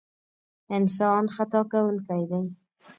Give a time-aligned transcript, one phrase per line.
[0.75, 2.43] انسان خطا کوونکی دی.